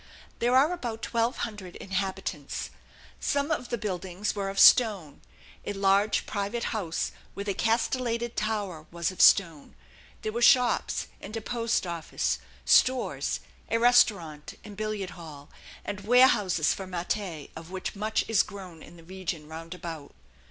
There 0.39 0.55
are 0.57 0.73
about 0.73 1.03
twelve 1.03 1.37
hundred 1.45 1.75
inhabitants. 1.75 2.71
Some 3.19 3.51
of 3.51 3.69
the 3.69 3.77
buildings 3.77 4.33
were 4.33 4.49
of 4.49 4.57
stone; 4.59 5.21
a 5.63 5.73
large 5.73 6.25
private 6.25 6.63
house 6.73 7.11
with 7.35 7.47
a 7.47 7.53
castellated 7.53 8.35
tower 8.35 8.87
was 8.89 9.11
of 9.11 9.21
stone; 9.21 9.75
there 10.23 10.31
were 10.31 10.41
shops, 10.41 11.05
and 11.21 11.37
a 11.37 11.39
post 11.39 11.85
office, 11.85 12.39
stores, 12.65 13.41
a 13.69 13.77
restaurant 13.77 14.55
and 14.63 14.75
billiard 14.75 15.11
hall, 15.11 15.51
and 15.85 16.01
warehouses 16.01 16.73
for 16.73 16.87
matte, 16.87 17.49
of 17.55 17.69
which 17.69 17.95
much 17.95 18.25
is 18.27 18.41
grown 18.41 18.81
in 18.81 18.97
the 18.97 19.03
region 19.03 19.47
roundabout. 19.47 20.15